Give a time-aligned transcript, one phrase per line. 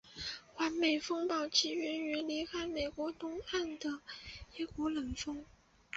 [0.55, 4.01] 完美风暴起源于离开美国东岸的
[4.57, 5.45] 一股冷锋。